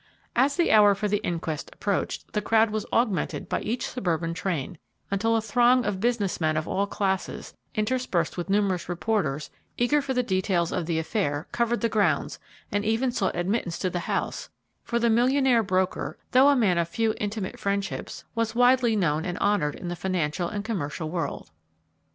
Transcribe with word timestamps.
As 0.35 0.55
the 0.55 0.71
hour 0.71 0.95
for 0.95 1.07
the 1.07 1.23
inquest 1.23 1.69
approached, 1.71 2.33
the 2.33 2.41
crowd 2.41 2.71
was 2.71 2.87
augmented 2.91 3.47
by 3.47 3.61
each 3.61 3.87
suburban 3.87 4.33
train, 4.33 4.79
until 5.11 5.35
a 5.35 5.41
throng 5.43 5.85
of 5.85 5.99
business 5.99 6.41
men 6.41 6.57
of 6.57 6.67
all 6.67 6.87
classes, 6.87 7.53
interspersed 7.75 8.35
with 8.35 8.49
numerous 8.49 8.89
reporters 8.89 9.51
eager 9.77 10.01
for 10.01 10.15
the 10.15 10.23
details 10.23 10.71
of 10.71 10.87
the 10.87 10.97
affair, 10.97 11.45
covered 11.51 11.81
the 11.81 11.87
grounds 11.87 12.39
and 12.71 12.83
even 12.83 13.11
sought 13.11 13.35
admittance 13.35 13.77
to 13.77 13.91
the 13.91 13.99
house, 13.99 14.49
for 14.83 14.97
the 14.97 15.07
millionaire 15.07 15.61
broker, 15.61 16.17
though 16.31 16.49
a 16.49 16.55
man 16.55 16.79
of 16.79 16.89
few 16.89 17.13
intimate 17.19 17.59
friendships, 17.59 18.23
was 18.33 18.55
widely 18.55 18.95
known 18.95 19.23
and 19.23 19.37
honored 19.37 19.75
in 19.75 19.87
the 19.87 19.95
financial 19.95 20.49
and 20.49 20.65
commercial 20.65 21.11
world. 21.11 21.51